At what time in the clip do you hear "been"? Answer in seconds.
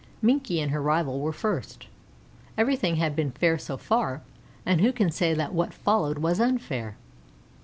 3.15-3.29